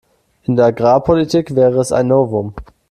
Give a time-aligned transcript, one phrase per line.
[0.45, 2.55] In der Agrarpolitik wäre es ein Novum.